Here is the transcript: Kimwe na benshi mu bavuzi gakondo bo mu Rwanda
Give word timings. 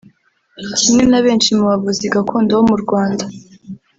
Kimwe 0.79 1.03
na 1.11 1.19
benshi 1.25 1.49
mu 1.57 1.63
bavuzi 1.69 2.05
gakondo 2.15 2.51
bo 2.57 2.63
mu 2.69 2.77
Rwanda 2.83 3.23